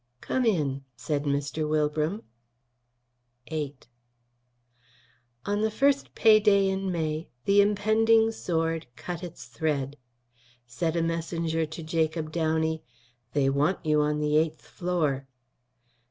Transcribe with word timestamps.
"Come 0.19 0.45
in," 0.47 0.83
said 0.95 1.25
Mr. 1.25 1.69
Wilbram. 1.69 2.23
VIII 3.51 3.75
On 5.45 5.61
the 5.61 5.69
first 5.69 6.15
pay 6.15 6.39
day 6.39 6.67
in 6.67 6.91
May 6.91 7.27
the 7.45 7.61
impending 7.61 8.31
sword 8.31 8.87
cut 8.95 9.21
its 9.23 9.45
thread. 9.45 9.97
Said 10.65 10.95
a 10.95 11.03
messenger 11.03 11.67
to 11.67 11.83
Jacob 11.83 12.31
Downey: 12.31 12.81
"They 13.33 13.47
want 13.47 13.85
you 13.85 14.01
on 14.01 14.19
the 14.19 14.37
eighth 14.37 14.63
floor." 14.65 15.27